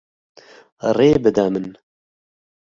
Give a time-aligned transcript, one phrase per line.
[0.95, 1.67] Rê bide min.